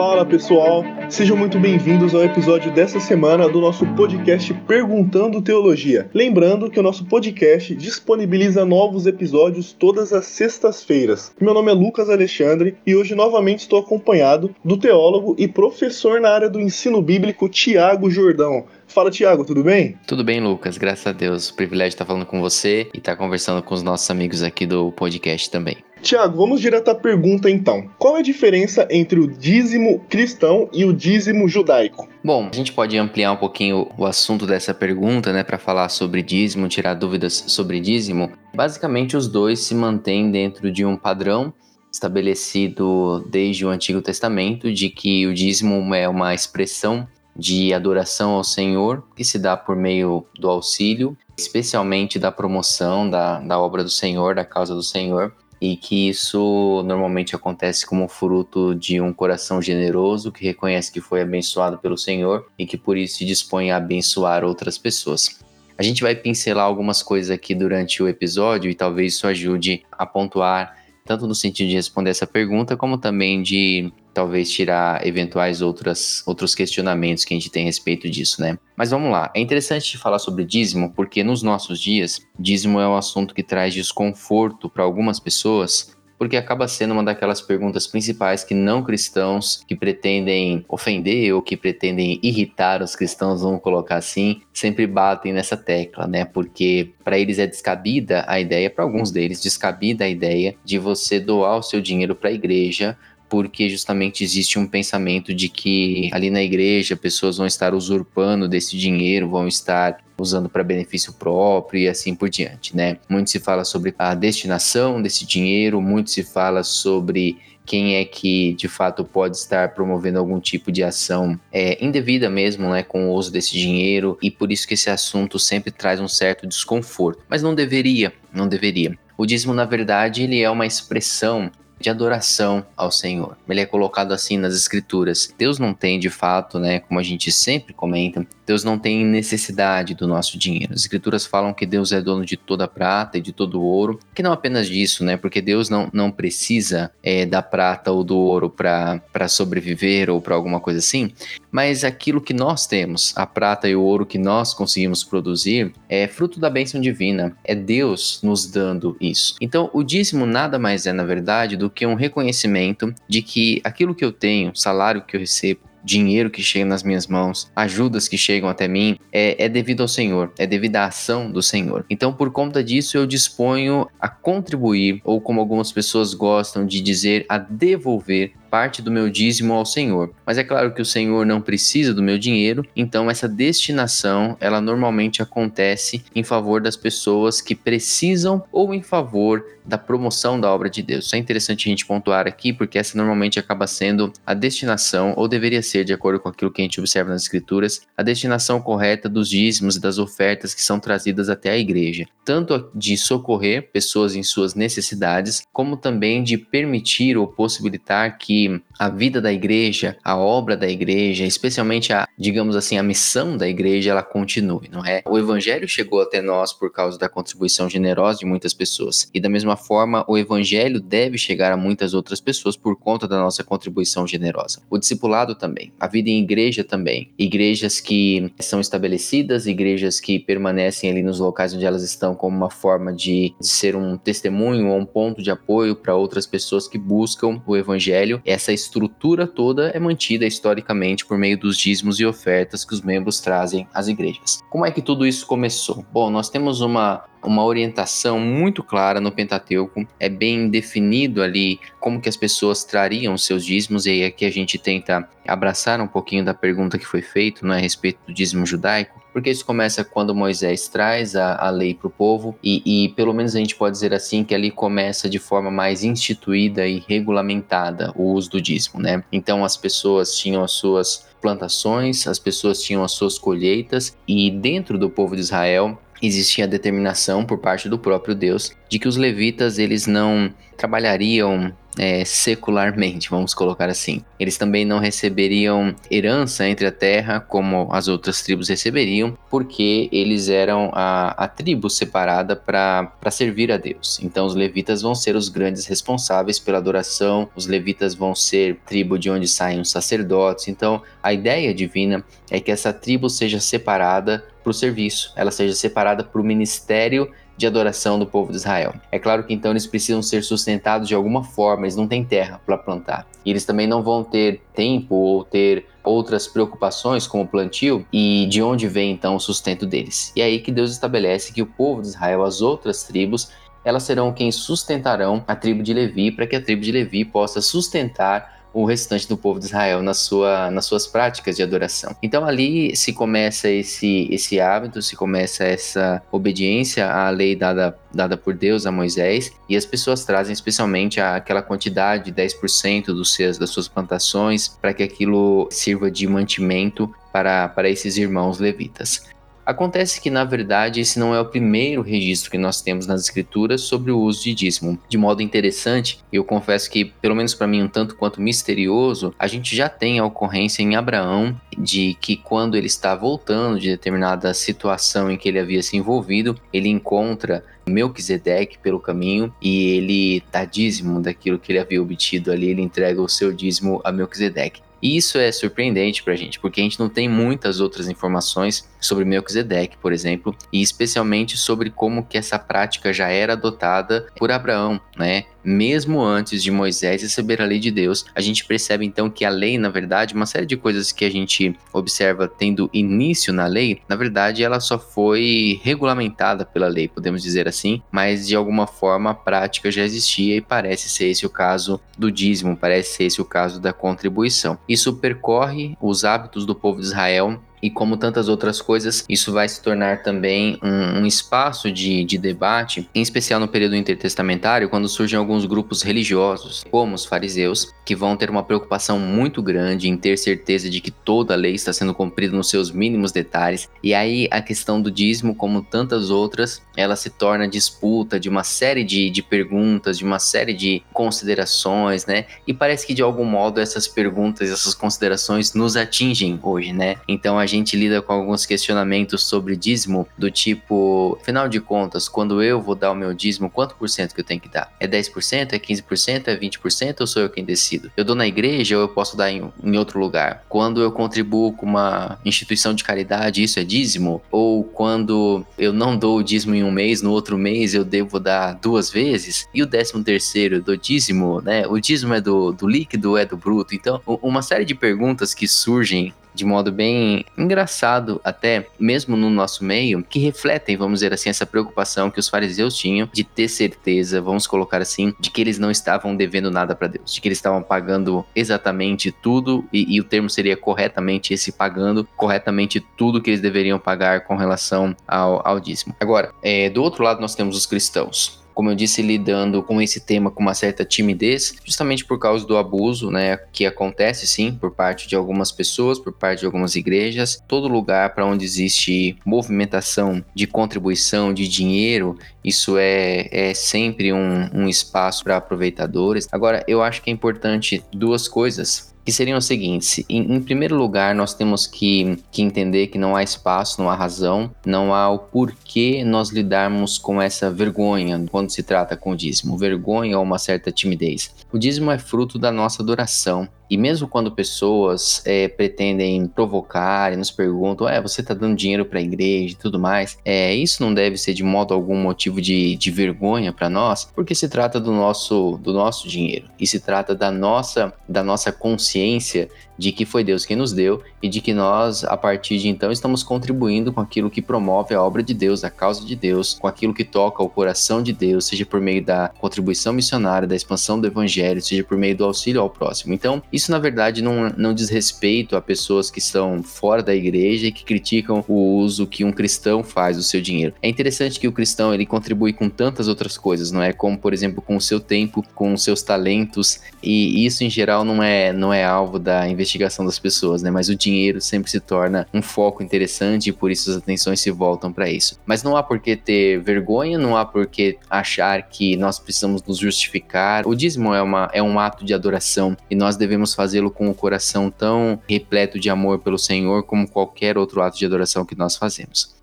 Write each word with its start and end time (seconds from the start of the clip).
Fala 0.00 0.24
pessoal, 0.24 0.82
sejam 1.10 1.36
muito 1.36 1.60
bem-vindos 1.60 2.14
ao 2.14 2.24
episódio 2.24 2.72
dessa 2.72 2.98
semana 2.98 3.46
do 3.50 3.60
nosso 3.60 3.84
podcast 3.88 4.54
Perguntando 4.66 5.42
Teologia. 5.42 6.08
Lembrando 6.14 6.70
que 6.70 6.80
o 6.80 6.82
nosso 6.82 7.04
podcast 7.04 7.74
disponibiliza 7.74 8.64
novos 8.64 9.04
episódios 9.06 9.74
todas 9.74 10.10
as 10.14 10.24
sextas-feiras. 10.24 11.34
Meu 11.38 11.52
nome 11.52 11.70
é 11.70 11.74
Lucas 11.74 12.08
Alexandre 12.08 12.78
e 12.86 12.96
hoje 12.96 13.14
novamente 13.14 13.58
estou 13.58 13.78
acompanhado 13.78 14.56
do 14.64 14.78
teólogo 14.78 15.36
e 15.38 15.46
professor 15.46 16.18
na 16.18 16.30
área 16.30 16.48
do 16.48 16.58
ensino 16.58 17.02
bíblico 17.02 17.46
Tiago 17.46 18.10
Jordão. 18.10 18.64
Fala, 18.86 19.10
Tiago, 19.10 19.44
tudo 19.44 19.62
bem? 19.62 19.98
Tudo 20.06 20.24
bem, 20.24 20.40
Lucas, 20.40 20.78
graças 20.78 21.06
a 21.06 21.12
Deus. 21.12 21.50
O 21.50 21.54
privilégio 21.54 21.90
de 21.90 21.94
estar 21.96 22.06
falando 22.06 22.24
com 22.24 22.40
você 22.40 22.88
e 22.94 22.98
estar 22.98 23.16
conversando 23.16 23.62
com 23.62 23.74
os 23.74 23.82
nossos 23.82 24.10
amigos 24.10 24.42
aqui 24.42 24.64
do 24.64 24.90
podcast 24.92 25.50
também. 25.50 25.76
Tiago, 26.02 26.38
vamos 26.38 26.60
direto 26.60 26.88
à 26.88 26.94
pergunta 26.94 27.50
então. 27.50 27.88
Qual 27.98 28.16
é 28.16 28.20
a 28.20 28.22
diferença 28.22 28.88
entre 28.90 29.20
o 29.20 29.28
dízimo 29.28 30.00
cristão 30.08 30.68
e 30.72 30.84
o 30.84 30.92
dízimo 30.92 31.46
judaico? 31.46 32.08
Bom, 32.24 32.48
a 32.50 32.56
gente 32.56 32.72
pode 32.72 32.96
ampliar 32.96 33.32
um 33.32 33.36
pouquinho 33.36 33.88
o 33.96 34.06
assunto 34.06 34.46
dessa 34.46 34.72
pergunta, 34.72 35.32
né, 35.32 35.42
para 35.42 35.58
falar 35.58 35.88
sobre 35.90 36.22
dízimo, 36.22 36.68
tirar 36.68 36.94
dúvidas 36.94 37.44
sobre 37.48 37.80
dízimo. 37.80 38.32
Basicamente, 38.54 39.16
os 39.16 39.28
dois 39.28 39.60
se 39.60 39.74
mantêm 39.74 40.30
dentro 40.30 40.72
de 40.72 40.84
um 40.84 40.96
padrão 40.96 41.52
estabelecido 41.92 43.24
desde 43.28 43.66
o 43.66 43.68
Antigo 43.68 44.00
Testamento 44.00 44.72
de 44.72 44.88
que 44.88 45.26
o 45.26 45.34
dízimo 45.34 45.94
é 45.94 46.08
uma 46.08 46.34
expressão 46.34 47.06
de 47.36 47.72
adoração 47.72 48.32
ao 48.32 48.44
Senhor, 48.44 49.04
que 49.16 49.24
se 49.24 49.38
dá 49.38 49.56
por 49.56 49.76
meio 49.76 50.24
do 50.38 50.48
auxílio, 50.48 51.16
especialmente 51.36 52.18
da 52.18 52.30
promoção 52.30 53.08
da, 53.08 53.40
da 53.40 53.58
obra 53.58 53.82
do 53.82 53.90
Senhor, 53.90 54.34
da 54.34 54.44
causa 54.44 54.74
do 54.74 54.82
Senhor, 54.82 55.34
e 55.60 55.76
que 55.76 56.08
isso 56.08 56.82
normalmente 56.86 57.36
acontece 57.36 57.86
como 57.86 58.08
fruto 58.08 58.74
de 58.74 59.00
um 59.00 59.12
coração 59.12 59.60
generoso 59.60 60.32
que 60.32 60.44
reconhece 60.44 60.90
que 60.90 61.00
foi 61.00 61.20
abençoado 61.20 61.78
pelo 61.78 61.98
Senhor 61.98 62.46
e 62.58 62.64
que 62.64 62.78
por 62.78 62.96
isso 62.96 63.18
se 63.18 63.26
dispõe 63.26 63.70
a 63.70 63.76
abençoar 63.76 64.42
outras 64.42 64.78
pessoas. 64.78 65.38
A 65.76 65.82
gente 65.82 66.02
vai 66.02 66.14
pincelar 66.14 66.64
algumas 66.64 67.02
coisas 67.02 67.30
aqui 67.30 67.54
durante 67.54 68.02
o 68.02 68.08
episódio 68.08 68.70
e 68.70 68.74
talvez 68.74 69.14
isso 69.14 69.26
ajude 69.26 69.82
a 69.92 70.06
pontuar 70.06 70.79
tanto 71.10 71.26
no 71.26 71.34
sentido 71.34 71.68
de 71.70 71.74
responder 71.74 72.10
essa 72.10 72.24
pergunta, 72.24 72.76
como 72.76 72.96
também 72.96 73.42
de 73.42 73.92
talvez 74.14 74.48
tirar 74.48 75.04
eventuais 75.04 75.60
outras, 75.60 76.22
outros 76.24 76.54
questionamentos 76.54 77.24
que 77.24 77.34
a 77.34 77.36
gente 77.36 77.50
tem 77.50 77.64
a 77.64 77.66
respeito 77.66 78.08
disso, 78.08 78.40
né? 78.40 78.56
Mas 78.76 78.92
vamos 78.92 79.10
lá, 79.10 79.28
é 79.34 79.40
interessante 79.40 79.98
falar 79.98 80.20
sobre 80.20 80.44
dízimo, 80.44 80.92
porque 80.94 81.24
nos 81.24 81.42
nossos 81.42 81.80
dias, 81.80 82.20
dízimo 82.38 82.78
é 82.78 82.86
um 82.86 82.94
assunto 82.94 83.34
que 83.34 83.42
traz 83.42 83.74
desconforto 83.74 84.70
para 84.70 84.84
algumas 84.84 85.18
pessoas, 85.18 85.96
porque 86.20 86.36
acaba 86.36 86.68
sendo 86.68 86.92
uma 86.92 87.02
daquelas 87.02 87.40
perguntas 87.40 87.86
principais 87.86 88.44
que 88.44 88.52
não 88.52 88.82
cristãos 88.82 89.64
que 89.66 89.74
pretendem 89.74 90.62
ofender 90.68 91.32
ou 91.32 91.40
que 91.40 91.56
pretendem 91.56 92.20
irritar 92.22 92.82
os 92.82 92.94
cristãos, 92.94 93.40
vamos 93.40 93.62
colocar 93.62 93.96
assim, 93.96 94.42
sempre 94.52 94.86
batem 94.86 95.32
nessa 95.32 95.56
tecla, 95.56 96.06
né? 96.06 96.26
Porque 96.26 96.90
para 97.02 97.18
eles 97.18 97.38
é 97.38 97.46
descabida 97.46 98.22
a 98.28 98.38
ideia, 98.38 98.68
para 98.68 98.84
alguns 98.84 99.10
deles, 99.10 99.40
descabida 99.40 100.04
a 100.04 100.10
ideia 100.10 100.54
de 100.62 100.76
você 100.76 101.18
doar 101.18 101.56
o 101.56 101.62
seu 101.62 101.80
dinheiro 101.80 102.14
para 102.14 102.28
a 102.28 102.34
igreja 102.34 102.98
porque 103.30 103.70
justamente 103.70 104.24
existe 104.24 104.58
um 104.58 104.66
pensamento 104.66 105.32
de 105.32 105.48
que 105.48 106.10
ali 106.12 106.28
na 106.28 106.42
igreja 106.42 106.96
pessoas 106.96 107.36
vão 107.36 107.46
estar 107.46 107.72
usurpando 107.72 108.48
desse 108.48 108.76
dinheiro, 108.76 109.30
vão 109.30 109.46
estar 109.46 109.98
usando 110.18 110.48
para 110.50 110.64
benefício 110.64 111.12
próprio 111.12 111.80
e 111.80 111.88
assim 111.88 112.14
por 112.14 112.28
diante, 112.28 112.76
né? 112.76 112.98
Muito 113.08 113.30
se 113.30 113.38
fala 113.38 113.64
sobre 113.64 113.94
a 113.96 114.14
destinação 114.14 115.00
desse 115.00 115.24
dinheiro, 115.24 115.80
muito 115.80 116.10
se 116.10 116.24
fala 116.24 116.64
sobre 116.64 117.38
quem 117.64 117.94
é 117.94 118.04
que 118.04 118.54
de 118.54 118.66
fato 118.66 119.04
pode 119.04 119.36
estar 119.36 119.74
promovendo 119.74 120.18
algum 120.18 120.40
tipo 120.40 120.72
de 120.72 120.82
ação 120.82 121.38
é, 121.52 121.82
indevida 121.82 122.28
mesmo, 122.28 122.68
né, 122.68 122.82
com 122.82 123.08
o 123.08 123.14
uso 123.14 123.30
desse 123.30 123.52
dinheiro, 123.52 124.18
e 124.20 124.28
por 124.28 124.50
isso 124.50 124.66
que 124.66 124.74
esse 124.74 124.90
assunto 124.90 125.38
sempre 125.38 125.70
traz 125.70 126.00
um 126.00 126.08
certo 126.08 126.48
desconforto. 126.48 127.22
Mas 127.28 127.44
não 127.44 127.54
deveria, 127.54 128.12
não 128.34 128.48
deveria. 128.48 128.98
O 129.16 129.24
dízimo, 129.24 129.54
na 129.54 129.66
verdade, 129.66 130.22
ele 130.22 130.42
é 130.42 130.50
uma 130.50 130.66
expressão 130.66 131.50
de 131.80 131.88
adoração 131.88 132.64
ao 132.76 132.92
Senhor. 132.92 133.36
Ele 133.48 133.60
é 133.60 133.66
colocado 133.66 134.12
assim 134.12 134.36
nas 134.36 134.54
escrituras. 134.54 135.34
Deus 135.36 135.58
não 135.58 135.72
tem 135.72 135.98
de 135.98 136.10
fato, 136.10 136.58
né, 136.58 136.80
como 136.80 137.00
a 137.00 137.02
gente 137.02 137.32
sempre 137.32 137.72
comenta, 137.72 138.26
Deus 138.46 138.64
não 138.64 138.78
tem 138.78 139.04
necessidade 139.04 139.94
do 139.94 140.08
nosso 140.08 140.36
dinheiro. 140.36 140.74
As 140.74 140.80
escrituras 140.80 141.24
falam 141.24 141.54
que 141.54 141.64
Deus 141.64 141.92
é 141.92 142.00
dono 142.00 142.24
de 142.24 142.36
toda 142.36 142.64
a 142.64 142.68
prata 142.68 143.16
e 143.16 143.20
de 143.20 143.32
todo 143.32 143.60
o 143.60 143.64
ouro, 143.64 144.00
que 144.14 144.22
não 144.22 144.32
apenas 144.32 144.66
disso, 144.66 145.04
né, 145.04 145.16
porque 145.16 145.40
Deus 145.40 145.70
não, 145.70 145.88
não 145.92 146.10
precisa 146.10 146.90
é, 147.02 147.24
da 147.24 147.42
prata 147.42 147.92
ou 147.92 148.02
do 148.02 148.18
ouro 148.18 148.50
para 148.50 149.28
sobreviver 149.28 150.10
ou 150.10 150.20
para 150.20 150.34
alguma 150.34 150.60
coisa 150.60 150.80
assim, 150.80 151.12
mas 151.50 151.84
aquilo 151.84 152.20
que 152.20 152.34
nós 152.34 152.66
temos, 152.66 153.12
a 153.16 153.24
prata 153.24 153.68
e 153.68 153.76
o 153.76 153.82
ouro 153.82 154.04
que 154.04 154.18
nós 154.18 154.52
conseguimos 154.52 155.04
produzir, 155.04 155.72
é 155.88 156.08
fruto 156.08 156.40
da 156.40 156.50
bênção 156.50 156.80
divina, 156.80 157.36
é 157.44 157.54
Deus 157.54 158.20
nos 158.22 158.46
dando 158.46 158.96
isso. 159.00 159.36
Então, 159.40 159.70
o 159.72 159.82
dízimo 159.82 160.26
nada 160.26 160.58
mais 160.58 160.86
é, 160.86 160.92
na 160.92 161.04
verdade, 161.04 161.56
do 161.56 161.69
que 161.70 161.86
um 161.86 161.94
reconhecimento 161.94 162.94
de 163.08 163.22
que 163.22 163.60
aquilo 163.64 163.94
que 163.94 164.04
eu 164.04 164.12
tenho, 164.12 164.54
salário 164.54 165.02
que 165.02 165.16
eu 165.16 165.20
recebo, 165.20 165.70
dinheiro 165.82 166.30
que 166.30 166.42
chega 166.42 166.64
nas 166.64 166.82
minhas 166.82 167.06
mãos, 167.06 167.50
ajudas 167.56 168.08
que 168.08 168.18
chegam 168.18 168.48
até 168.48 168.68
mim, 168.68 168.98
é, 169.12 169.44
é, 169.44 169.48
devido 169.48 169.80
ao 169.80 169.88
Senhor, 169.88 170.32
é 170.38 170.46
devido 170.46 170.76
à 170.76 170.86
ação 170.86 171.30
do 171.30 171.42
Senhor. 171.42 171.84
Então, 171.88 172.12
por 172.12 172.30
conta 172.30 172.62
disso, 172.62 172.96
eu 172.96 173.06
disponho 173.06 173.88
a 173.98 174.08
contribuir, 174.08 175.00
ou 175.04 175.20
como 175.20 175.40
algumas 175.40 175.72
pessoas 175.72 176.14
gostam 176.14 176.66
de 176.66 176.80
dizer, 176.80 177.24
a 177.28 177.38
devolver 177.38 178.32
parte 178.50 178.82
do 178.82 178.90
meu 178.90 179.08
dízimo 179.08 179.54
ao 179.54 179.64
Senhor. 179.64 180.12
Mas 180.26 180.36
é 180.36 180.44
claro 180.44 180.74
que 180.74 180.82
o 180.82 180.84
Senhor 180.84 181.24
não 181.24 181.40
precisa 181.40 181.94
do 181.94 182.02
meu 182.02 182.18
dinheiro, 182.18 182.66
então 182.74 183.08
essa 183.08 183.28
destinação, 183.28 184.36
ela 184.40 184.60
normalmente 184.60 185.22
acontece 185.22 186.02
em 186.14 186.24
favor 186.24 186.60
das 186.60 186.76
pessoas 186.76 187.40
que 187.40 187.54
precisam 187.54 188.42
ou 188.50 188.74
em 188.74 188.82
favor 188.82 189.44
da 189.64 189.78
promoção 189.78 190.40
da 190.40 190.52
obra 190.52 190.68
de 190.68 190.82
Deus. 190.82 191.06
Isso 191.06 191.14
é 191.14 191.18
interessante 191.18 191.68
a 191.68 191.70
gente 191.70 191.86
pontuar 191.86 192.26
aqui, 192.26 192.52
porque 192.52 192.78
essa 192.78 192.96
normalmente 192.96 193.38
acaba 193.38 193.66
sendo 193.66 194.12
a 194.26 194.34
destinação, 194.34 195.14
ou 195.16 195.28
deveria 195.28 195.62
ser, 195.62 195.84
de 195.84 195.92
acordo 195.92 196.18
com 196.18 196.28
aquilo 196.28 196.50
que 196.50 196.60
a 196.60 196.64
gente 196.64 196.80
observa 196.80 197.10
nas 197.10 197.22
Escrituras, 197.22 197.82
a 197.96 198.02
destinação 198.02 198.60
correta 198.60 199.08
dos 199.08 199.28
dízimos 199.28 199.76
e 199.76 199.80
das 199.80 199.98
ofertas 199.98 200.54
que 200.54 200.62
são 200.62 200.80
trazidas 200.80 201.28
até 201.28 201.50
a 201.50 201.58
igreja, 201.58 202.06
tanto 202.24 202.70
de 202.74 202.96
socorrer 202.96 203.70
pessoas 203.70 204.16
em 204.16 204.22
suas 204.22 204.54
necessidades, 204.54 205.46
como 205.52 205.76
também 205.76 206.22
de 206.22 206.36
permitir 206.36 207.16
ou 207.16 207.26
possibilitar 207.26 208.18
que 208.18 208.39
a 208.78 208.88
vida 208.88 209.20
da 209.20 209.32
igreja, 209.32 209.96
a 210.02 210.16
obra 210.16 210.56
da 210.56 210.68
igreja, 210.68 211.24
especialmente 211.24 211.92
a, 211.92 212.08
digamos 212.18 212.56
assim, 212.56 212.78
a 212.78 212.82
missão 212.82 213.36
da 213.36 213.48
igreja, 213.48 213.90
ela 213.90 214.02
continue, 214.02 214.68
não 214.70 214.84
é? 214.84 215.02
O 215.06 215.18
evangelho 215.18 215.68
chegou 215.68 216.00
até 216.00 216.22
nós 216.22 216.52
por 216.52 216.72
causa 216.72 216.98
da 216.98 217.08
contribuição 217.08 217.68
generosa 217.68 218.20
de 218.20 218.26
muitas 218.26 218.54
pessoas. 218.54 219.10
E 219.12 219.20
da 219.20 219.28
mesma 219.28 219.56
forma, 219.56 220.04
o 220.08 220.16
evangelho 220.16 220.80
deve 220.80 221.18
chegar 221.18 221.52
a 221.52 221.56
muitas 221.56 221.92
outras 221.92 222.20
pessoas 222.20 222.56
por 222.56 222.76
conta 222.76 223.06
da 223.06 223.18
nossa 223.18 223.44
contribuição 223.44 224.06
generosa. 224.06 224.62
O 224.70 224.78
discipulado 224.78 225.34
também, 225.34 225.72
a 225.78 225.86
vida 225.86 226.08
em 226.08 226.22
igreja 226.22 226.64
também. 226.64 227.10
Igrejas 227.18 227.80
que 227.80 228.32
são 228.40 228.60
estabelecidas, 228.60 229.46
igrejas 229.46 230.00
que 230.00 230.18
permanecem 230.18 230.90
ali 230.90 231.02
nos 231.02 231.18
locais 231.18 231.54
onde 231.54 231.66
elas 231.66 231.82
estão 231.82 232.14
como 232.14 232.36
uma 232.36 232.50
forma 232.50 232.92
de, 232.92 233.34
de 233.40 233.48
ser 233.48 233.76
um 233.76 233.96
testemunho 233.96 234.68
ou 234.68 234.78
um 234.78 234.86
ponto 234.86 235.22
de 235.22 235.30
apoio 235.30 235.76
para 235.76 235.94
outras 235.94 236.26
pessoas 236.26 236.66
que 236.66 236.78
buscam 236.78 237.42
o 237.46 237.56
evangelho 237.56 238.22
essa 238.30 238.52
estrutura 238.52 239.26
toda 239.26 239.68
é 239.68 239.78
mantida 239.78 240.26
historicamente 240.26 241.04
por 241.04 241.18
meio 241.18 241.38
dos 241.38 241.56
dízimos 241.56 242.00
e 242.00 242.06
ofertas 242.06 242.64
que 242.64 242.74
os 242.74 242.82
membros 242.82 243.20
trazem 243.20 243.66
às 243.72 243.88
igrejas. 243.88 244.38
Como 244.48 244.64
é 244.64 244.70
que 244.70 244.82
tudo 244.82 245.06
isso 245.06 245.26
começou? 245.26 245.84
Bom, 245.92 246.10
nós 246.10 246.28
temos 246.28 246.60
uma 246.60 247.04
uma 247.22 247.44
orientação 247.44 248.18
muito 248.18 248.62
clara 248.62 249.00
no 249.00 249.12
Pentateuco, 249.12 249.86
é 249.98 250.08
bem 250.08 250.48
definido 250.48 251.22
ali 251.22 251.60
como 251.78 252.00
que 252.00 252.08
as 252.08 252.16
pessoas 252.16 252.64
trariam 252.64 253.16
seus 253.18 253.44
dízimos, 253.44 253.86
e 253.86 253.90
aí 253.90 254.04
aqui 254.04 254.24
a 254.24 254.30
gente 254.30 254.58
tenta 254.58 255.08
abraçar 255.26 255.80
um 255.80 255.86
pouquinho 255.86 256.24
da 256.24 256.34
pergunta 256.34 256.78
que 256.78 256.86
foi 256.86 257.02
feita 257.02 257.46
né, 257.46 257.56
a 257.56 257.60
respeito 257.60 257.98
do 258.06 258.14
dízimo 258.14 258.46
judaico, 258.46 258.99
porque 259.12 259.30
isso 259.30 259.44
começa 259.44 259.84
quando 259.84 260.14
Moisés 260.14 260.68
traz 260.68 261.16
a, 261.16 261.36
a 261.36 261.50
lei 261.50 261.74
para 261.74 261.88
o 261.88 261.90
povo, 261.90 262.36
e, 262.42 262.62
e, 262.84 262.88
pelo 262.90 263.12
menos 263.12 263.34
a 263.34 263.38
gente 263.38 263.56
pode 263.56 263.72
dizer 263.72 263.92
assim 263.92 264.24
que 264.24 264.34
ali 264.34 264.50
começa 264.50 265.08
de 265.08 265.18
forma 265.18 265.50
mais 265.50 265.84
instituída 265.84 266.66
e 266.66 266.82
regulamentada 266.88 267.92
o 267.94 268.12
uso 268.12 268.30
do 268.30 268.40
dízimo, 268.40 268.80
né? 268.80 269.02
Então 269.12 269.44
as 269.44 269.56
pessoas 269.56 270.16
tinham 270.16 270.42
as 270.42 270.52
suas 270.52 271.08
plantações, 271.20 272.06
as 272.06 272.18
pessoas 272.18 272.62
tinham 272.62 272.82
as 272.82 272.92
suas 272.92 273.18
colheitas, 273.18 273.96
e 274.06 274.30
dentro 274.30 274.78
do 274.78 274.88
povo 274.88 275.14
de 275.14 275.22
Israel 275.22 275.78
existia 276.02 276.44
a 276.44 276.48
determinação 276.48 277.24
por 277.24 277.38
parte 277.38 277.68
do 277.68 277.78
próprio 277.78 278.14
Deus 278.14 278.52
de 278.68 278.78
que 278.78 278.88
os 278.88 278.96
levitas 278.96 279.58
eles 279.58 279.86
não 279.86 280.32
trabalhariam 280.56 281.52
é, 281.80 282.04
secularmente, 282.04 283.08
vamos 283.08 283.32
colocar 283.32 283.70
assim. 283.70 284.04
Eles 284.18 284.36
também 284.36 284.66
não 284.66 284.78
receberiam 284.78 285.74
herança 285.90 286.46
entre 286.46 286.66
a 286.66 286.70
terra 286.70 287.20
como 287.20 287.72
as 287.72 287.88
outras 287.88 288.20
tribos 288.20 288.50
receberiam, 288.50 289.16
porque 289.30 289.88
eles 289.90 290.28
eram 290.28 290.70
a, 290.74 291.12
a 291.12 291.26
tribo 291.26 291.70
separada 291.70 292.36
para 292.36 293.10
servir 293.10 293.50
a 293.50 293.56
Deus. 293.56 293.98
Então 294.02 294.26
os 294.26 294.34
levitas 294.34 294.82
vão 294.82 294.94
ser 294.94 295.16
os 295.16 295.30
grandes 295.30 295.64
responsáveis 295.64 296.38
pela 296.38 296.58
adoração, 296.58 297.30
os 297.34 297.46
levitas 297.46 297.94
vão 297.94 298.14
ser 298.14 298.58
tribo 298.66 298.98
de 298.98 299.08
onde 299.08 299.26
saem 299.26 299.62
os 299.62 299.70
sacerdotes. 299.70 300.48
Então 300.48 300.82
a 301.02 301.14
ideia 301.14 301.54
divina 301.54 302.04
é 302.30 302.38
que 302.40 302.50
essa 302.50 302.74
tribo 302.74 303.08
seja 303.08 303.40
separada 303.40 304.22
para 304.42 304.50
o 304.50 304.54
serviço, 304.54 305.14
ela 305.16 305.30
seja 305.30 305.54
separada 305.54 306.04
para 306.04 306.20
o 306.20 306.24
ministério 306.24 307.10
de 307.40 307.46
adoração 307.46 307.98
do 307.98 308.06
povo 308.06 308.30
de 308.30 308.36
Israel. 308.36 308.74
É 308.92 308.98
claro 308.98 309.24
que 309.24 309.32
então 309.32 309.50
eles 309.50 309.66
precisam 309.66 310.02
ser 310.02 310.22
sustentados 310.22 310.86
de 310.86 310.94
alguma 310.94 311.24
forma, 311.24 311.64
eles 311.64 311.74
não 311.74 311.88
têm 311.88 312.04
terra 312.04 312.38
para 312.44 312.58
plantar. 312.58 313.06
E 313.24 313.30
eles 313.30 313.46
também 313.46 313.66
não 313.66 313.82
vão 313.82 314.04
ter 314.04 314.42
tempo 314.54 314.94
ou 314.94 315.24
ter 315.24 315.64
outras 315.82 316.28
preocupações 316.28 317.06
como 317.06 317.24
o 317.24 317.26
plantio 317.26 317.86
e 317.90 318.26
de 318.28 318.42
onde 318.42 318.68
vem 318.68 318.92
então 318.92 319.16
o 319.16 319.20
sustento 319.20 319.64
deles. 319.64 320.12
E 320.14 320.20
é 320.20 320.26
aí 320.26 320.38
que 320.38 320.52
Deus 320.52 320.70
estabelece 320.70 321.32
que 321.32 321.40
o 321.40 321.46
povo 321.46 321.80
de 321.80 321.88
Israel, 321.88 322.24
as 322.24 322.42
outras 322.42 322.82
tribos, 322.82 323.32
elas 323.64 323.84
serão 323.84 324.12
quem 324.12 324.30
sustentarão 324.30 325.24
a 325.26 325.34
tribo 325.34 325.62
de 325.62 325.72
Levi 325.72 326.12
para 326.12 326.26
que 326.26 326.36
a 326.36 326.42
tribo 326.42 326.60
de 326.60 326.72
Levi 326.72 327.06
possa 327.06 327.40
sustentar 327.40 328.39
o 328.52 328.64
restante 328.64 329.08
do 329.08 329.16
povo 329.16 329.38
de 329.38 329.46
Israel 329.46 329.82
na 329.82 329.94
sua, 329.94 330.50
nas 330.50 330.66
suas 330.66 330.86
práticas 330.86 331.36
de 331.36 331.42
adoração. 331.42 331.94
Então 332.02 332.24
ali 332.24 332.74
se 332.76 332.92
começa 332.92 333.48
esse, 333.48 334.08
esse 334.10 334.40
hábito, 334.40 334.82
se 334.82 334.96
começa 334.96 335.44
essa 335.44 336.02
obediência 336.10 336.90
à 336.90 337.10
lei 337.10 337.36
dada, 337.36 337.76
dada 337.92 338.16
por 338.16 338.34
Deus 338.34 338.66
a 338.66 338.72
Moisés, 338.72 339.32
e 339.48 339.56
as 339.56 339.64
pessoas 339.64 340.04
trazem 340.04 340.32
especialmente 340.32 341.00
aquela 341.00 341.42
quantidade, 341.42 342.12
10% 342.12 342.86
dos 342.86 343.14
seus, 343.14 343.38
das 343.38 343.50
suas 343.50 343.68
plantações, 343.68 344.48
para 344.48 344.74
que 344.74 344.82
aquilo 344.82 345.48
sirva 345.50 345.90
de 345.90 346.06
mantimento 346.06 346.92
para, 347.12 347.48
para 347.48 347.68
esses 347.68 347.96
irmãos 347.96 348.38
levitas. 348.38 349.08
Acontece 349.50 350.00
que, 350.00 350.10
na 350.10 350.22
verdade, 350.22 350.80
esse 350.80 350.96
não 350.96 351.12
é 351.12 351.20
o 351.20 351.24
primeiro 351.24 351.82
registro 351.82 352.30
que 352.30 352.38
nós 352.38 352.62
temos 352.62 352.86
nas 352.86 353.00
escrituras 353.02 353.62
sobre 353.62 353.90
o 353.90 353.98
uso 353.98 354.22
de 354.22 354.32
dízimo. 354.32 354.78
De 354.88 354.96
modo 354.96 355.22
interessante, 355.22 355.98
eu 356.12 356.22
confesso 356.22 356.70
que, 356.70 356.84
pelo 356.84 357.16
menos 357.16 357.34
para 357.34 357.48
mim, 357.48 357.64
um 357.64 357.68
tanto 357.68 357.96
quanto 357.96 358.22
misterioso, 358.22 359.12
a 359.18 359.26
gente 359.26 359.56
já 359.56 359.68
tem 359.68 359.98
a 359.98 360.04
ocorrência 360.04 360.62
em 360.62 360.76
Abraão 360.76 361.36
de 361.58 361.96
que, 362.00 362.16
quando 362.16 362.56
ele 362.56 362.68
está 362.68 362.94
voltando 362.94 363.58
de 363.58 363.70
determinada 363.70 364.32
situação 364.34 365.10
em 365.10 365.16
que 365.16 365.28
ele 365.28 365.40
havia 365.40 365.64
se 365.64 365.76
envolvido, 365.76 366.38
ele 366.52 366.68
encontra 366.68 367.44
Melquisedeque 367.66 368.56
pelo 368.56 368.78
caminho 368.78 369.34
e 369.42 369.70
ele 369.72 370.22
dá 370.30 370.44
dízimo 370.44 371.02
daquilo 371.02 371.40
que 371.40 371.50
ele 371.50 371.58
havia 371.58 371.82
obtido 371.82 372.30
ali, 372.30 372.50
ele 372.50 372.62
entrega 372.62 373.02
o 373.02 373.08
seu 373.08 373.32
dízimo 373.32 373.80
a 373.82 373.90
Melquisedeque. 373.90 374.62
E 374.82 374.96
isso 374.96 375.18
é 375.18 375.30
surpreendente 375.30 376.02
para 376.02 376.12
a 376.12 376.16
gente, 376.16 376.40
porque 376.40 376.60
a 376.60 376.64
gente 376.64 376.80
não 376.80 376.88
tem 376.88 377.08
muitas 377.08 377.60
outras 377.60 377.88
informações 377.88 378.68
sobre 378.80 379.04
Melquisedeque, 379.04 379.76
por 379.76 379.92
exemplo, 379.92 380.34
e 380.52 380.62
especialmente 380.62 381.36
sobre 381.36 381.70
como 381.70 382.04
que 382.04 382.16
essa 382.16 382.38
prática 382.38 382.92
já 382.92 383.08
era 383.08 383.34
adotada 383.34 384.06
por 384.16 384.30
Abraão, 384.30 384.80
né? 384.96 385.24
Mesmo 385.42 386.02
antes 386.02 386.42
de 386.42 386.50
Moisés 386.50 387.02
receber 387.02 387.40
a 387.40 387.46
lei 387.46 387.58
de 387.58 387.70
Deus, 387.70 388.04
a 388.14 388.20
gente 388.20 388.44
percebe 388.44 388.84
então 388.84 389.10
que 389.10 389.24
a 389.24 389.30
lei, 389.30 389.58
na 389.58 389.68
verdade, 389.68 390.14
uma 390.14 390.26
série 390.26 390.46
de 390.46 390.56
coisas 390.56 390.92
que 390.92 391.04
a 391.04 391.10
gente 391.10 391.56
observa 391.72 392.28
tendo 392.28 392.70
início 392.72 393.32
na 393.32 393.46
lei, 393.46 393.80
na 393.88 393.96
verdade, 393.96 394.42
ela 394.42 394.60
só 394.60 394.78
foi 394.78 395.60
regulamentada 395.62 396.44
pela 396.44 396.68
lei, 396.68 396.88
podemos 396.88 397.22
dizer 397.22 397.48
assim, 397.48 397.82
mas 397.90 398.26
de 398.26 398.36
alguma 398.36 398.66
forma 398.66 399.10
a 399.10 399.14
prática 399.14 399.70
já 399.70 399.82
existia 399.82 400.36
e 400.36 400.40
parece 400.40 400.88
ser 400.88 401.06
esse 401.06 401.24
o 401.24 401.30
caso 401.30 401.80
do 401.98 402.10
dízimo, 402.10 402.56
parece 402.56 402.96
ser 402.96 403.04
esse 403.04 403.20
o 403.20 403.24
caso 403.24 403.60
da 403.60 403.72
contribuição. 403.72 404.58
Isso 404.68 404.94
percorre 404.94 405.76
os 405.80 406.04
hábitos 406.04 406.46
do 406.46 406.54
povo 406.54 406.80
de 406.80 406.86
Israel 406.86 407.40
e 407.62 407.70
como 407.70 407.96
tantas 407.96 408.28
outras 408.28 408.60
coisas, 408.60 409.04
isso 409.08 409.32
vai 409.32 409.48
se 409.48 409.62
tornar 409.62 410.02
também 410.02 410.58
um, 410.62 411.00
um, 411.00 411.06
espaço 411.06 411.70
de, 411.70 412.04
de 412.04 412.18
debate, 412.18 412.88
em 412.94 413.02
especial 413.02 413.40
no 413.40 413.48
período 413.48 413.76
intertestamentário, 413.76 414.68
quando 414.68 414.88
surgem 414.88 415.18
alguns 415.18 415.44
grupos 415.46 415.82
religiosos, 415.82 416.64
como 416.70 416.94
os 416.94 417.04
fariseus, 417.04 417.72
que 417.84 417.94
vão 417.94 418.16
ter 418.16 418.30
uma 418.30 418.42
preocupação 418.42 418.98
muito 418.98 419.42
grande 419.42 419.88
em 419.88 419.96
ter 419.96 420.16
certeza 420.16 420.70
de 420.70 420.80
que 420.80 420.90
toda 420.90 421.34
a 421.34 421.36
lei 421.36 421.54
está 421.54 421.72
sendo 421.72 421.94
cumprida 421.94 422.36
nos 422.36 422.48
seus 422.48 422.70
mínimos 422.70 423.12
detalhes. 423.12 423.68
E 423.82 423.92
aí 423.94 424.28
a 424.30 424.40
questão 424.40 424.80
do 424.80 424.90
dízimo, 424.90 425.34
como 425.34 425.62
tantas 425.62 426.10
outras, 426.10 426.62
ela 426.76 426.96
se 426.96 427.10
torna 427.10 427.48
disputa 427.48 428.18
de 428.18 428.28
uma 428.28 428.44
série 428.44 428.84
de, 428.84 429.10
de 429.10 429.22
perguntas, 429.22 429.98
de 429.98 430.04
uma 430.04 430.18
série 430.18 430.54
de 430.54 430.82
considerações, 430.92 432.06
né? 432.06 432.26
E 432.46 432.54
parece 432.54 432.86
que 432.86 432.94
de 432.94 433.02
algum 433.02 433.24
modo 433.24 433.60
essas 433.60 433.86
perguntas, 433.86 434.50
essas 434.50 434.74
considerações 434.74 435.52
nos 435.54 435.76
atingem 435.76 436.38
hoje, 436.42 436.72
né? 436.72 436.96
Então 437.08 437.38
a 437.38 437.46
gente 437.50 437.76
lida 437.76 438.00
com 438.00 438.12
alguns 438.12 438.46
questionamentos 438.46 439.24
sobre 439.24 439.56
dízimo, 439.56 440.06
do 440.16 440.30
tipo, 440.30 441.18
afinal 441.20 441.48
de 441.48 441.60
contas, 441.60 442.08
quando 442.08 442.42
eu 442.42 442.60
vou 442.60 442.74
dar 442.74 442.92
o 442.92 442.94
meu 442.94 443.12
dízimo, 443.12 443.50
quanto 443.50 443.74
por 443.74 443.88
cento 443.88 444.14
que 444.14 444.20
eu 444.20 444.24
tenho 444.24 444.40
que 444.40 444.48
dar? 444.48 444.72
É 444.78 444.86
10%? 444.86 445.52
É 445.52 445.58
15%? 445.58 446.28
É 446.28 446.36
20%? 446.36 447.00
Ou 447.00 447.06
sou 447.06 447.22
eu 447.22 447.30
quem 447.30 447.44
decido? 447.44 447.90
Eu 447.96 448.04
dou 448.04 448.14
na 448.14 448.26
igreja 448.26 448.76
ou 448.76 448.82
eu 448.82 448.88
posso 448.88 449.16
dar 449.16 449.30
em, 449.30 449.50
em 449.62 449.76
outro 449.76 449.98
lugar? 449.98 450.44
Quando 450.48 450.80
eu 450.80 450.92
contribuo 450.92 451.52
com 451.52 451.66
uma 451.66 452.18
instituição 452.24 452.74
de 452.74 452.84
caridade, 452.84 453.42
isso 453.42 453.58
é 453.58 453.64
dízimo? 453.64 454.22
Ou 454.30 454.64
quando 454.64 455.44
eu 455.58 455.72
não 455.72 455.96
dou 455.96 456.18
o 456.18 456.22
dízimo 456.22 456.54
em 456.54 456.62
um 456.62 456.70
mês, 456.70 457.02
no 457.02 457.10
outro 457.10 457.36
mês 457.36 457.74
eu 457.74 457.84
devo 457.84 458.20
dar 458.20 458.54
duas 458.54 458.90
vezes? 458.90 459.48
E 459.52 459.62
o 459.62 459.66
décimo 459.66 460.02
terceiro 460.02 460.62
do 460.62 460.76
dízimo, 460.76 461.40
né? 461.40 461.66
O 461.66 461.78
dízimo 461.78 462.14
é 462.14 462.20
do, 462.20 462.52
do 462.52 462.68
líquido 462.68 463.16
é 463.16 463.24
do 463.24 463.36
bruto? 463.36 463.74
Então, 463.74 464.00
uma 464.06 464.42
série 464.42 464.64
de 464.64 464.74
perguntas 464.74 465.34
que 465.34 465.48
surgem 465.48 466.14
de 466.40 466.44
modo 466.46 466.72
bem 466.72 467.26
engraçado, 467.36 468.18
até 468.24 468.66
mesmo 468.78 469.14
no 469.14 469.28
nosso 469.28 469.62
meio, 469.62 470.02
que 470.02 470.18
refletem, 470.18 470.74
vamos 470.74 471.00
dizer 471.00 471.12
assim, 471.12 471.28
essa 471.28 471.44
preocupação 471.44 472.10
que 472.10 472.18
os 472.18 472.30
fariseus 472.30 472.74
tinham 472.78 473.06
de 473.12 473.22
ter 473.22 473.46
certeza, 473.46 474.22
vamos 474.22 474.46
colocar 474.46 474.80
assim, 474.80 475.14
de 475.20 475.30
que 475.30 475.38
eles 475.38 475.58
não 475.58 475.70
estavam 475.70 476.16
devendo 476.16 476.50
nada 476.50 476.74
para 476.74 476.88
Deus, 476.88 477.12
de 477.12 477.20
que 477.20 477.28
eles 477.28 477.36
estavam 477.36 477.62
pagando 477.62 478.24
exatamente 478.34 479.12
tudo, 479.12 479.62
e, 479.70 479.96
e, 479.96 480.00
o 480.00 480.04
termo 480.04 480.30
seria 480.30 480.56
corretamente 480.56 481.34
esse 481.34 481.52
pagando 481.52 482.08
corretamente 482.16 482.80
tudo 482.96 483.20
que 483.20 483.28
eles 483.28 483.42
deveriam 483.42 483.78
pagar 483.78 484.22
com 484.22 484.34
relação 484.34 484.96
ao, 485.06 485.46
ao 485.46 485.60
dízimo. 485.60 485.94
Agora, 486.00 486.32
é, 486.42 486.70
do 486.70 486.82
outro 486.82 487.04
lado, 487.04 487.20
nós 487.20 487.34
temos 487.34 487.54
os 487.54 487.66
cristãos 487.66 488.39
como 488.60 488.68
eu 488.68 488.74
disse, 488.74 489.00
lidando 489.00 489.62
com 489.62 489.80
esse 489.80 490.00
tema 490.00 490.30
com 490.30 490.42
uma 490.42 490.52
certa 490.52 490.84
timidez, 490.84 491.54
justamente 491.64 492.04
por 492.04 492.18
causa 492.18 492.46
do 492.46 492.58
abuso, 492.58 493.10
né, 493.10 493.38
que 493.50 493.64
acontece 493.64 494.26
sim 494.26 494.52
por 494.52 494.70
parte 494.70 495.08
de 495.08 495.16
algumas 495.16 495.50
pessoas, 495.50 495.98
por 495.98 496.12
parte 496.12 496.40
de 496.40 496.44
algumas 496.44 496.76
igrejas. 496.76 497.42
Todo 497.48 497.66
lugar 497.66 498.14
para 498.14 498.26
onde 498.26 498.44
existe 498.44 499.16
movimentação 499.24 500.22
de 500.34 500.46
contribuição 500.46 501.32
de 501.32 501.48
dinheiro, 501.48 502.18
isso 502.44 502.76
é, 502.76 503.28
é 503.32 503.54
sempre 503.54 504.12
um, 504.12 504.50
um 504.52 504.68
espaço 504.68 505.24
para 505.24 505.38
aproveitadores. 505.38 506.28
Agora, 506.30 506.62
eu 506.68 506.82
acho 506.82 507.00
que 507.00 507.08
é 507.08 507.12
importante 507.14 507.82
duas 507.90 508.28
coisas 508.28 508.89
que 509.04 509.12
seriam 509.12 509.38
os 509.38 509.44
seguintes: 509.44 510.04
em, 510.08 510.34
em, 510.34 510.40
primeiro 510.40 510.76
lugar, 510.76 511.14
nós 511.14 511.34
temos 511.34 511.66
que, 511.66 512.18
que 512.30 512.42
entender 512.42 512.88
que 512.88 512.98
não 512.98 513.16
há 513.16 513.22
espaço, 513.22 513.80
não 513.80 513.90
há 513.90 513.94
razão, 513.94 514.50
não 514.64 514.94
há 514.94 515.08
o 515.08 515.18
porquê 515.18 516.04
nós 516.04 516.30
lidarmos 516.30 516.98
com 516.98 517.20
essa 517.20 517.50
vergonha 517.50 518.24
quando 518.30 518.50
se 518.50 518.62
trata 518.62 518.96
com 518.96 519.12
o 519.12 519.16
dízimo, 519.16 519.56
vergonha 519.56 520.18
ou 520.18 520.24
uma 520.24 520.38
certa 520.38 520.70
timidez. 520.70 521.34
O 521.52 521.58
dízimo 521.58 521.90
é 521.90 521.98
fruto 521.98 522.38
da 522.38 522.50
nossa 522.50 522.82
adoração, 522.82 523.48
e 523.70 523.76
mesmo 523.76 524.08
quando 524.08 524.32
pessoas 524.32 525.22
é, 525.24 525.46
pretendem 525.46 526.26
provocar 526.26 527.12
e 527.12 527.16
nos 527.16 527.30
perguntam, 527.30 527.88
é, 527.88 528.02
você 528.02 528.20
está 528.20 528.34
dando 528.34 528.56
dinheiro 528.56 528.84
para 528.84 528.98
a 528.98 529.02
igreja 529.02 529.54
e 529.54 529.56
tudo 529.56 529.78
mais, 529.78 530.18
é, 530.24 530.52
isso 530.52 530.82
não 530.82 530.92
deve 530.92 531.16
ser 531.16 531.32
de 531.32 531.44
modo 531.44 531.72
algum 531.72 531.96
motivo 531.96 532.40
de, 532.40 532.74
de 532.74 532.90
vergonha 532.90 533.52
para 533.52 533.70
nós, 533.70 534.10
porque 534.12 534.34
se 534.34 534.48
trata 534.48 534.80
do 534.80 534.90
nosso, 534.90 535.58
do 535.62 535.72
nosso 535.72 536.08
dinheiro. 536.08 536.50
E 536.58 536.66
se 536.66 536.80
trata 536.80 537.14
da 537.14 537.30
nossa, 537.30 537.92
da 538.08 538.24
nossa 538.24 538.50
consciência 538.50 539.48
de 539.80 539.92
que 539.92 540.04
foi 540.04 540.22
Deus 540.22 540.44
quem 540.44 540.56
nos 540.56 540.74
deu 540.74 541.02
e 541.22 541.28
de 541.28 541.40
que 541.40 541.54
nós, 541.54 542.04
a 542.04 542.16
partir 542.16 542.58
de 542.58 542.68
então, 542.68 542.92
estamos 542.92 543.22
contribuindo 543.22 543.90
com 543.90 544.00
aquilo 544.00 544.30
que 544.30 544.42
promove 544.42 544.94
a 544.94 545.02
obra 545.02 545.22
de 545.22 545.32
Deus, 545.32 545.64
a 545.64 545.70
causa 545.70 546.04
de 546.04 546.14
Deus, 546.14 546.58
com 546.60 546.66
aquilo 546.66 546.92
que 546.92 547.02
toca 547.02 547.42
o 547.42 547.48
coração 547.48 548.02
de 548.02 548.12
Deus, 548.12 548.44
seja 548.44 548.66
por 548.66 548.78
meio 548.78 549.02
da 549.02 549.28
contribuição 549.28 549.94
missionária, 549.94 550.46
da 550.46 550.54
expansão 550.54 551.00
do 551.00 551.06
evangelho, 551.06 551.62
seja 551.62 551.82
por 551.82 551.96
meio 551.96 552.14
do 552.14 552.24
auxílio 552.24 552.60
ao 552.60 552.68
próximo. 552.68 553.14
Então, 553.14 553.42
isso 553.50 553.70
na 553.70 553.78
verdade 553.78 554.22
não, 554.22 554.50
não 554.50 554.74
diz 554.74 554.90
respeito 554.90 555.56
a 555.56 555.62
pessoas 555.62 556.10
que 556.10 556.18
estão 556.18 556.62
fora 556.62 557.02
da 557.02 557.14
igreja 557.14 557.68
e 557.68 557.72
que 557.72 557.82
criticam 557.82 558.44
o 558.46 558.76
uso 558.76 559.06
que 559.06 559.24
um 559.24 559.32
cristão 559.32 559.82
faz 559.82 560.18
do 560.18 560.22
seu 560.22 560.42
dinheiro. 560.42 560.74
É 560.82 560.90
interessante 560.90 561.40
que 561.40 561.48
o 561.48 561.52
cristão 561.52 561.94
ele 561.94 562.04
contribui 562.04 562.52
com 562.52 562.68
tantas 562.68 563.08
outras 563.08 563.38
coisas, 563.38 563.72
não 563.72 563.82
é? 563.82 563.94
Como, 563.94 564.18
por 564.18 564.34
exemplo, 564.34 564.60
com 564.60 564.76
o 564.76 564.80
seu 564.80 565.00
tempo, 565.00 565.42
com 565.54 565.72
os 565.72 565.82
seus 565.82 566.02
talentos, 566.02 566.80
e 567.02 567.46
isso 567.46 567.64
em 567.64 567.70
geral 567.70 568.04
não 568.04 568.22
é, 568.22 568.52
não 568.52 568.74
é 568.74 568.84
alvo 568.84 569.18
da 569.18 569.48
investigação 569.48 569.69
investigação 569.70 570.04
das 570.04 570.18
pessoas, 570.18 570.62
né? 570.62 570.70
Mas 570.70 570.88
o 570.88 570.96
dinheiro 570.96 571.40
sempre 571.40 571.70
se 571.70 571.80
torna 571.80 572.26
um 572.34 572.42
foco 572.42 572.82
interessante 572.82 573.48
e 573.48 573.52
por 573.52 573.70
isso 573.70 573.90
as 573.90 573.96
atenções 573.96 574.40
se 574.40 574.50
voltam 574.50 574.92
para 574.92 575.08
isso. 575.08 575.38
Mas 575.46 575.62
não 575.62 575.76
há 575.76 575.82
por 575.82 576.00
que 576.00 576.16
ter 576.16 576.60
vergonha, 576.60 577.18
não 577.18 577.36
há 577.36 577.44
por 577.44 577.66
que 577.66 577.98
achar 578.08 578.62
que 578.68 578.96
nós 578.96 579.18
precisamos 579.18 579.62
nos 579.62 579.78
justificar. 579.78 580.66
O 580.66 580.74
dízimo 580.74 581.14
é, 581.14 581.22
uma, 581.22 581.48
é 581.52 581.62
um 581.62 581.78
ato 581.78 582.04
de 582.04 582.12
adoração 582.12 582.76
e 582.90 582.94
nós 582.94 583.16
devemos 583.16 583.54
fazê-lo 583.54 583.90
com 583.90 584.10
o 584.10 584.14
coração 584.14 584.70
tão 584.70 585.20
repleto 585.28 585.78
de 585.78 585.88
amor 585.88 586.18
pelo 586.18 586.38
Senhor 586.38 586.82
como 586.82 587.08
qualquer 587.08 587.56
outro 587.56 587.82
ato 587.82 587.98
de 587.98 588.06
adoração 588.06 588.44
que 588.44 588.56
nós 588.56 588.76
fazemos. 588.76 589.39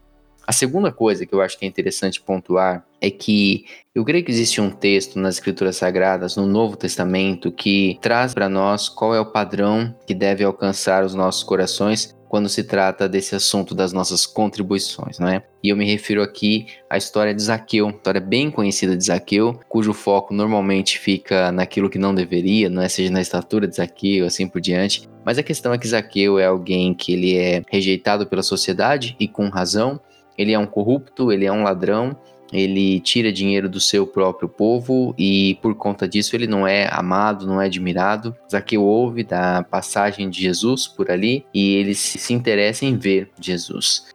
A 0.48 0.54
segunda 0.54 0.94
coisa 0.94 1.26
que 1.26 1.36
eu 1.36 1.42
acho 1.42 1.60
que 1.60 1.66
é 1.66 1.68
interessante 1.68 2.22
pontuar 2.22 2.86
é 3.02 3.12
que 3.12 3.66
eu 3.94 4.06
creio 4.06 4.24
que 4.24 4.32
existe 4.32 4.62
um 4.62 4.72
texto 4.72 5.20
nas 5.20 5.36
Escrituras 5.36 5.76
Sagradas, 5.76 6.38
no 6.38 6.46
Novo 6.46 6.78
Testamento, 6.78 7.52
que 7.52 8.00
traz 8.02 8.34
para 8.34 8.48
nós 8.48 8.88
qual 8.88 9.14
é 9.14 9.20
o 9.20 9.26
padrão 9.26 9.94
que 10.08 10.16
deve 10.16 10.46
alcançar 10.46 11.04
os 11.04 11.14
nossos 11.14 11.44
corações 11.44 12.16
quando 12.30 12.48
se 12.48 12.64
trata 12.64 13.10
desse 13.10 13.36
assunto 13.36 13.76
das 13.76 13.92
nossas 13.92 14.26
contribuições, 14.26 15.20
não 15.20 15.28
é? 15.28 15.44
E 15.62 15.70
eu 15.70 15.76
me 15.76 15.86
refiro 15.86 16.22
aqui 16.22 16.68
à 16.90 16.98
história 16.98 17.34
de 17.34 17.42
Zaqueu, 17.42 17.90
história 17.90 18.22
bem 18.22 18.50
conhecida 18.50 18.96
de 18.96 19.04
Zaqueu, 19.04 19.60
cujo 19.68 19.94
foco 19.94 20.34
normalmente 20.34 20.98
fica 20.98 21.52
naquilo 21.52 21.90
que 21.90 21.98
não 21.98 22.16
deveria, 22.16 22.70
não 22.70 22.82
é? 22.82 22.88
Seja 22.88 23.12
na 23.12 23.22
estatura 23.22 23.68
de 23.68 23.76
Zaqueu, 23.76 24.26
assim 24.26 24.48
por 24.48 24.62
diante. 24.62 25.10
Mas 25.26 25.38
a 25.38 25.44
questão 25.44 25.74
é 25.74 25.78
que 25.78 25.88
Zaqueu 25.88 26.40
é 26.40 26.46
alguém 26.46 26.94
que 26.94 27.12
ele 27.12 27.38
é 27.38 27.62
rejeitado 27.70 28.26
pela 28.28 28.44
sociedade 28.44 29.16
e 29.20 29.28
com 29.28 29.50
razão, 29.50 30.00
ele 30.38 30.54
é 30.54 30.60
um 30.60 30.66
corrupto, 30.66 31.32
ele 31.32 31.46
é 31.46 31.52
um 31.52 31.64
ladrão, 31.64 32.16
ele 32.52 33.00
tira 33.00 33.32
dinheiro 33.32 33.68
do 33.68 33.80
seu 33.80 34.08
próprio 34.08 34.48
povo 34.48 35.14
e 35.18 35.58
por 35.62 35.76
conta 35.76 36.08
disso 36.08 36.36
ele 36.36 36.48
não 36.48 36.66
é 36.66 36.88
amado, 36.92 37.46
não 37.46 37.62
é 37.62 37.66
admirado. 37.66 38.36
Zaqueu 38.50 38.84
ouve 38.84 39.24
da 39.24 39.64
passagem 39.64 40.30
de 40.30 40.42
Jesus 40.42 40.88
por 40.88 41.12
ali 41.12 41.46
e 41.54 41.76
ele 41.76 41.94
se 41.94 42.34
interessa 42.34 42.86
em 42.86 42.96
ver 42.96 43.30
Jesus. 43.40 44.08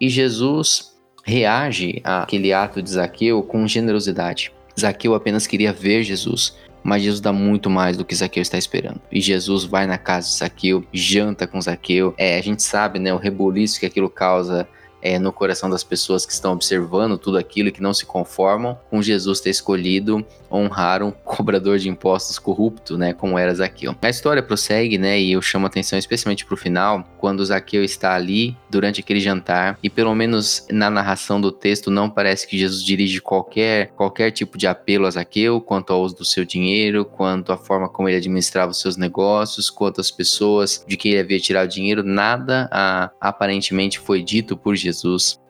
E 0.00 0.08
Jesus 0.08 0.96
reage 1.24 2.00
àquele 2.04 2.52
ato 2.52 2.80
de 2.80 2.90
Zaqueu 2.90 3.42
com 3.42 3.66
generosidade. 3.66 4.52
Zaqueu 4.78 5.14
apenas 5.14 5.46
queria 5.46 5.72
ver 5.72 6.02
Jesus, 6.02 6.56
mas 6.82 7.02
Jesus 7.02 7.20
dá 7.20 7.32
muito 7.32 7.68
mais 7.68 7.96
do 7.96 8.04
que 8.04 8.14
Zaqueu 8.14 8.40
está 8.40 8.56
esperando. 8.56 9.00
E 9.12 9.20
Jesus 9.20 9.64
vai 9.64 9.86
na 9.86 9.98
casa 9.98 10.28
de 10.28 10.34
Zaqueu, 10.34 10.84
janta 10.92 11.46
com 11.46 11.60
Zaqueu. 11.60 12.14
É, 12.16 12.38
a 12.38 12.42
gente 12.42 12.62
sabe, 12.62 12.98
né, 12.98 13.12
o 13.12 13.18
rebuliço 13.18 13.78
que 13.78 13.86
aquilo 13.86 14.08
causa 14.08 14.66
é, 15.02 15.18
no 15.18 15.32
coração 15.32 15.68
das 15.70 15.82
pessoas 15.82 16.26
que 16.26 16.32
estão 16.32 16.52
observando 16.52 17.18
tudo 17.18 17.38
aquilo 17.38 17.68
e 17.68 17.72
que 17.72 17.82
não 17.82 17.94
se 17.94 18.04
conformam 18.04 18.78
com 18.88 19.02
Jesus 19.02 19.40
ter 19.40 19.50
escolhido 19.50 20.24
honrar 20.50 21.02
um 21.02 21.10
cobrador 21.10 21.78
de 21.78 21.88
impostos 21.88 22.38
corrupto, 22.38 22.98
né, 22.98 23.12
como 23.12 23.38
era 23.38 23.54
Zaqueu. 23.54 23.94
A 24.02 24.10
história 24.10 24.42
prossegue, 24.42 24.98
né, 24.98 25.20
e 25.20 25.32
eu 25.32 25.40
chamo 25.40 25.66
atenção 25.66 25.98
especialmente 25.98 26.44
para 26.44 26.54
o 26.54 26.56
final, 26.56 27.06
quando 27.18 27.44
Zaqueu 27.44 27.84
está 27.84 28.14
ali 28.14 28.56
durante 28.68 29.00
aquele 29.00 29.20
jantar 29.20 29.78
e 29.82 29.88
pelo 29.88 30.14
menos 30.14 30.66
na 30.70 30.90
narração 30.90 31.40
do 31.40 31.52
texto 31.52 31.90
não 31.90 32.10
parece 32.10 32.46
que 32.46 32.58
Jesus 32.58 32.82
dirige 32.82 33.20
qualquer 33.20 33.88
qualquer 33.96 34.30
tipo 34.30 34.58
de 34.58 34.66
apelo 34.66 35.06
a 35.06 35.10
Zaqueu 35.10 35.60
quanto 35.60 35.92
ao 35.92 36.02
uso 36.02 36.16
do 36.16 36.24
seu 36.24 36.44
dinheiro, 36.44 37.04
quanto 37.04 37.52
à 37.52 37.56
forma 37.56 37.88
como 37.88 38.08
ele 38.08 38.16
administrava 38.16 38.72
os 38.72 38.80
seus 38.80 38.96
negócios, 38.96 39.70
quanto 39.70 40.00
às 40.00 40.10
pessoas 40.10 40.84
de 40.86 40.96
que 40.96 41.10
ele 41.10 41.20
havia 41.20 41.38
tirado 41.38 41.68
dinheiro, 41.68 42.02
nada 42.02 42.68
a, 42.72 43.10
aparentemente 43.20 43.98
foi 43.98 44.22
dito 44.22 44.56
por 44.56 44.74
Jesus 44.74 44.89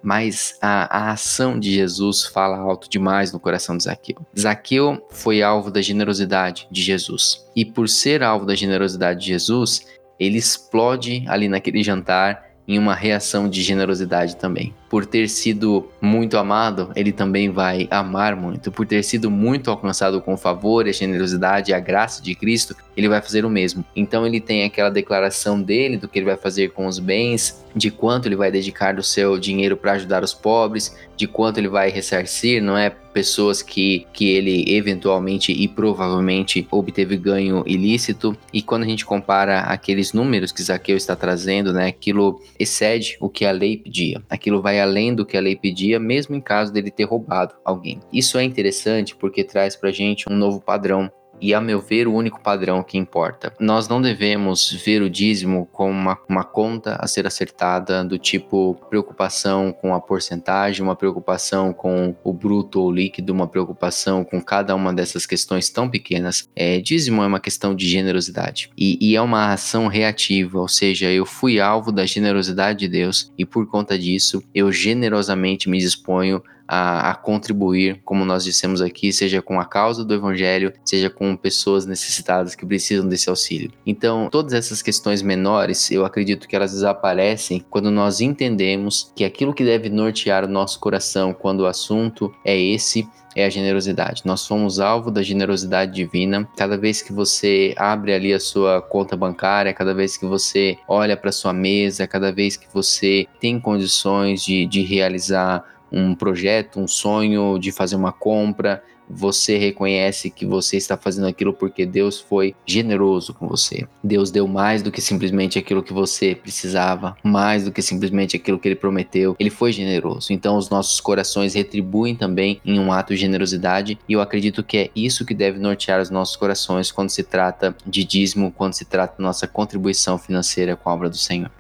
mas 0.02 0.56
a, 0.60 1.08
a, 1.08 1.12
ação 1.12 1.58
de 1.58 1.72
Jesus 1.72 2.24
fala 2.24 2.58
alto 2.58 2.88
demais 2.88 3.32
no 3.32 3.40
coração 3.40 3.76
de 3.76 3.84
Zaqueu. 3.84 4.16
Zaqueu 4.38 5.06
foi 5.10 5.42
alvo 5.42 5.70
da 5.70 5.82
generosidade 5.82 6.68
de 6.70 6.82
Jesus. 6.82 7.46
E 7.54 7.64
por 7.64 7.88
ser 7.88 8.22
alvo 8.22 8.46
da 8.46 8.54
generosidade 8.54 9.20
de 9.20 9.26
Jesus, 9.26 9.86
ele 10.18 10.38
explode 10.38 11.24
ali 11.26 11.48
naquele 11.48 11.82
jantar 11.82 12.50
em 12.66 12.78
uma 12.78 12.94
reação 12.94 13.48
de 13.48 13.62
generosidade 13.62 14.36
também. 14.36 14.74
Por 14.90 15.06
ter 15.06 15.28
sido 15.28 15.88
muito 16.00 16.36
amado, 16.36 16.90
ele 16.94 17.12
também 17.12 17.48
vai 17.48 17.86
amar 17.90 18.36
muito. 18.36 18.70
Por 18.70 18.84
ter 18.86 19.02
sido 19.02 19.30
muito 19.30 19.70
alcançado 19.70 20.20
com 20.20 20.34
o 20.34 20.36
favor, 20.36 20.86
a 20.86 20.92
generosidade 20.92 21.70
e 21.70 21.74
a 21.74 21.80
graça 21.80 22.20
de 22.20 22.34
Cristo, 22.34 22.76
ele 22.96 23.08
vai 23.08 23.22
fazer 23.22 23.44
o 23.44 23.50
mesmo. 23.50 23.84
Então 23.94 24.26
ele 24.26 24.40
tem 24.40 24.64
aquela 24.64 24.90
declaração 24.90 25.62
dele 25.62 25.96
do 25.96 26.08
que 26.08 26.18
ele 26.18 26.26
vai 26.26 26.36
fazer 26.36 26.72
com 26.72 26.86
os 26.86 26.98
bens, 26.98 27.64
de 27.74 27.90
quanto 27.90 28.26
ele 28.26 28.36
vai 28.36 28.50
dedicar 28.50 28.94
do 28.94 29.02
seu 29.02 29.38
dinheiro 29.38 29.76
para 29.76 29.92
ajudar 29.92 30.22
os 30.22 30.34
pobres, 30.34 30.96
de 31.16 31.26
quanto 31.26 31.58
ele 31.58 31.68
vai 31.68 31.90
ressarcir, 31.90 32.62
não 32.62 32.76
é 32.76 32.90
pessoas 32.90 33.62
que, 33.62 34.06
que 34.12 34.30
ele 34.30 34.64
eventualmente 34.74 35.52
e 35.52 35.68
provavelmente 35.68 36.66
obteve 36.70 37.16
ganho 37.16 37.62
ilícito. 37.66 38.36
E 38.52 38.62
quando 38.62 38.84
a 38.84 38.86
gente 38.86 39.04
compara 39.04 39.60
aqueles 39.60 40.12
números 40.12 40.52
que 40.52 40.62
Zaqueu 40.62 40.96
está 40.96 41.14
trazendo, 41.14 41.72
né, 41.72 41.88
aquilo 41.88 42.40
excede 42.58 43.16
o 43.20 43.28
que 43.28 43.44
a 43.44 43.52
lei 43.52 43.76
pedia. 43.76 44.22
Aquilo 44.28 44.62
vai 44.62 44.79
além 44.80 45.14
do 45.14 45.26
que 45.26 45.36
a 45.36 45.40
lei 45.40 45.56
pedia, 45.56 46.00
mesmo 46.00 46.34
em 46.34 46.40
caso 46.40 46.72
dele 46.72 46.90
ter 46.90 47.04
roubado 47.04 47.54
alguém. 47.64 48.00
Isso 48.12 48.38
é 48.38 48.42
interessante 48.42 49.14
porque 49.14 49.44
traz 49.44 49.76
pra 49.76 49.90
gente 49.90 50.30
um 50.30 50.36
novo 50.36 50.60
padrão 50.60 51.10
e, 51.40 51.54
a 51.54 51.60
meu 51.60 51.80
ver, 51.80 52.06
o 52.06 52.14
único 52.14 52.40
padrão 52.40 52.82
que 52.82 52.98
importa. 52.98 53.52
Nós 53.58 53.88
não 53.88 54.00
devemos 54.00 54.72
ver 54.84 55.02
o 55.02 55.10
dízimo 55.10 55.66
como 55.72 55.90
uma, 55.90 56.18
uma 56.28 56.44
conta 56.44 56.96
a 57.00 57.06
ser 57.06 57.26
acertada, 57.26 58.04
do 58.04 58.18
tipo 58.18 58.74
preocupação 58.88 59.72
com 59.72 59.94
a 59.94 60.00
porcentagem, 60.00 60.82
uma 60.82 60.96
preocupação 60.96 61.72
com 61.72 62.14
o 62.22 62.32
bruto 62.32 62.80
ou 62.80 62.90
líquido, 62.90 63.32
uma 63.32 63.46
preocupação 63.46 64.24
com 64.24 64.40
cada 64.40 64.74
uma 64.74 64.92
dessas 64.92 65.26
questões 65.26 65.68
tão 65.68 65.88
pequenas. 65.88 66.48
É, 66.54 66.80
dízimo 66.80 67.22
é 67.22 67.26
uma 67.26 67.40
questão 67.40 67.74
de 67.74 67.88
generosidade 67.88 68.70
e, 68.76 68.98
e 69.00 69.16
é 69.16 69.22
uma 69.22 69.52
ação 69.52 69.86
reativa, 69.86 70.58
ou 70.58 70.68
seja, 70.68 71.10
eu 71.10 71.26
fui 71.26 71.60
alvo 71.60 71.92
da 71.92 72.06
generosidade 72.06 72.80
de 72.80 72.88
Deus 72.88 73.32
e, 73.38 73.44
por 73.44 73.66
conta 73.66 73.98
disso, 73.98 74.42
eu 74.54 74.70
generosamente 74.72 75.68
me 75.68 75.78
disponho 75.78 76.42
a, 76.72 77.10
a, 77.10 77.14
contribuir, 77.16 78.00
como 78.04 78.24
nós 78.24 78.44
dissemos 78.44 78.80
aqui, 78.80 79.12
seja 79.12 79.42
com 79.42 79.58
a 79.58 79.64
causa 79.64 80.04
do 80.04 80.14
evangelho, 80.14 80.72
seja 80.84 81.10
com 81.10 81.36
pessoas 81.36 81.84
necessitadas 81.84 82.54
que 82.54 82.64
precisam 82.64 83.08
desse 83.08 83.28
auxílio. 83.28 83.72
Então, 83.84 84.28
todas 84.30 84.52
essas 84.52 84.80
questões 84.80 85.20
menores, 85.20 85.90
eu 85.90 86.04
acredito 86.04 86.46
que 86.46 86.54
elas 86.54 86.70
desaparecem 86.70 87.64
quando 87.68 87.90
nós 87.90 88.20
entendemos 88.20 89.12
que 89.16 89.24
aquilo 89.24 89.52
que 89.52 89.64
deve 89.64 89.88
nortear 89.88 90.44
o 90.44 90.48
nosso 90.48 90.78
coração 90.78 91.34
quando 91.34 91.60
o 91.60 91.66
assunto 91.66 92.32
é 92.44 92.56
esse 92.56 93.08
é 93.34 93.44
a 93.44 93.50
generosidade. 93.50 94.22
Nós 94.24 94.40
somos 94.40 94.80
alvo 94.80 95.10
da 95.10 95.22
generosidade 95.22 95.92
divina. 95.92 96.48
Cada 96.56 96.76
vez 96.76 97.00
que 97.02 97.12
você 97.12 97.74
abre 97.76 98.12
ali 98.12 98.32
a 98.32 98.40
sua 98.40 98.82
conta 98.82 99.16
bancária, 99.16 99.72
cada 99.72 99.94
vez 99.94 100.16
que 100.16 100.26
você 100.26 100.78
olha 100.88 101.16
para 101.16 101.30
sua 101.32 101.52
mesa, 101.52 102.06
cada 102.06 102.32
vez 102.32 102.56
que 102.56 102.66
você 102.72 103.26
tem 103.40 103.60
condições 103.60 104.42
de, 104.42 104.66
de 104.66 104.82
realizar 104.82 105.64
um 105.92 106.14
projeto, 106.14 106.80
um 106.80 106.88
sonho 106.88 107.58
de 107.58 107.72
fazer 107.72 107.96
uma 107.96 108.12
compra, 108.12 108.82
você 109.10 109.58
reconhece 109.58 110.30
que 110.30 110.46
você 110.46 110.76
está 110.76 110.96
fazendo 110.96 111.26
aquilo 111.26 111.52
porque 111.52 111.84
Deus 111.84 112.20
foi 112.20 112.54
generoso 112.64 113.34
com 113.34 113.48
você. 113.48 113.86
Deus 114.02 114.30
deu 114.30 114.46
mais 114.46 114.82
do 114.82 114.92
que 114.92 115.00
simplesmente 115.00 115.58
aquilo 115.58 115.82
que 115.82 115.92
você 115.92 116.34
precisava, 116.34 117.16
mais 117.22 117.64
do 117.64 117.72
que 117.72 117.82
simplesmente 117.82 118.36
aquilo 118.36 118.58
que 118.58 118.68
ele 118.68 118.76
prometeu. 118.76 119.34
Ele 119.38 119.50
foi 119.50 119.72
generoso. 119.72 120.32
Então 120.32 120.56
os 120.56 120.70
nossos 120.70 121.00
corações 121.00 121.54
retribuem 121.54 122.14
também 122.14 122.60
em 122.64 122.78
um 122.78 122.92
ato 122.92 123.12
de 123.12 123.20
generosidade 123.20 123.98
e 124.08 124.12
eu 124.12 124.20
acredito 124.20 124.62
que 124.62 124.76
é 124.78 124.90
isso 124.94 125.26
que 125.26 125.34
deve 125.34 125.58
nortear 125.58 126.00
os 126.00 126.10
nossos 126.10 126.36
corações 126.36 126.92
quando 126.92 127.10
se 127.10 127.24
trata 127.24 127.74
de 127.84 128.04
dízimo, 128.04 128.52
quando 128.52 128.74
se 128.74 128.84
trata 128.84 129.16
da 129.18 129.24
nossa 129.24 129.48
contribuição 129.48 130.16
financeira 130.18 130.76
com 130.76 130.88
a 130.88 130.94
obra 130.94 131.10
do 131.10 131.16
Senhor. 131.16 131.50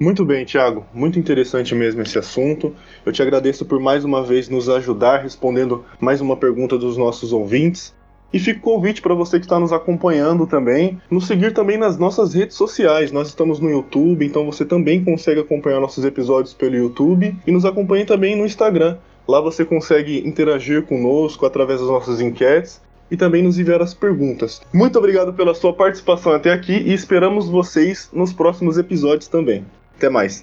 Muito 0.00 0.24
bem, 0.24 0.46
Tiago. 0.46 0.86
Muito 0.94 1.18
interessante 1.18 1.74
mesmo 1.74 2.00
esse 2.00 2.18
assunto. 2.18 2.74
Eu 3.04 3.12
te 3.12 3.20
agradeço 3.20 3.66
por 3.66 3.78
mais 3.78 4.02
uma 4.02 4.24
vez 4.24 4.48
nos 4.48 4.66
ajudar 4.66 5.18
respondendo 5.18 5.84
mais 6.00 6.22
uma 6.22 6.38
pergunta 6.38 6.78
dos 6.78 6.96
nossos 6.96 7.34
ouvintes. 7.34 7.94
E 8.32 8.38
fica 8.38 8.60
o 8.60 8.62
convite 8.62 9.02
para 9.02 9.12
você 9.12 9.38
que 9.38 9.44
está 9.44 9.60
nos 9.60 9.74
acompanhando 9.74 10.46
também, 10.46 10.98
nos 11.10 11.26
seguir 11.26 11.52
também 11.52 11.76
nas 11.76 11.98
nossas 11.98 12.32
redes 12.32 12.56
sociais. 12.56 13.12
Nós 13.12 13.28
estamos 13.28 13.60
no 13.60 13.68
YouTube, 13.68 14.24
então 14.24 14.46
você 14.46 14.64
também 14.64 15.04
consegue 15.04 15.40
acompanhar 15.40 15.80
nossos 15.80 16.02
episódios 16.02 16.54
pelo 16.54 16.76
YouTube 16.76 17.36
e 17.46 17.52
nos 17.52 17.66
acompanhe 17.66 18.06
também 18.06 18.34
no 18.34 18.46
Instagram. 18.46 18.96
Lá 19.28 19.38
você 19.38 19.66
consegue 19.66 20.26
interagir 20.26 20.82
conosco 20.84 21.44
através 21.44 21.78
das 21.78 21.90
nossas 21.90 22.22
enquetes 22.22 22.80
e 23.10 23.18
também 23.18 23.42
nos 23.42 23.58
enviar 23.58 23.82
as 23.82 23.92
perguntas. 23.92 24.62
Muito 24.72 24.98
obrigado 24.98 25.34
pela 25.34 25.54
sua 25.54 25.74
participação 25.74 26.32
até 26.32 26.50
aqui 26.50 26.72
e 26.72 26.94
esperamos 26.94 27.50
vocês 27.50 28.08
nos 28.14 28.32
próximos 28.32 28.78
episódios 28.78 29.28
também. 29.28 29.62
Até 30.00 30.08
mais. 30.08 30.42